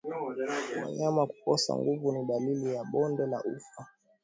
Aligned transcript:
Wanyama 0.79 1.23
kukosa 1.31 1.71
nguvu 1.77 2.11
ni 2.11 2.25
dalili 2.25 2.73
ya 2.75 2.83
bonde 2.83 3.25
la 3.25 3.37
ufa 3.43 3.85